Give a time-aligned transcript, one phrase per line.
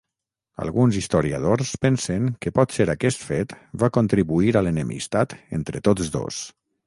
[0.61, 6.41] Alguns historiadors pensen que potser aquest fet va contribuir a l'enemistat entre tots dos.